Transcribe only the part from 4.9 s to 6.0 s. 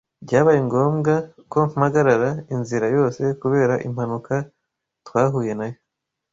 twhuye nayo.